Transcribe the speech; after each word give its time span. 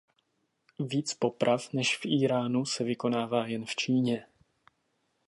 Víc 0.79 1.13
poprav 1.13 1.73
než 1.73 1.97
v 1.97 2.05
Íránu 2.05 2.65
se 2.65 2.83
vykonává 2.83 3.47
jen 3.47 3.65
v 3.65 3.75
Číně. 3.75 4.25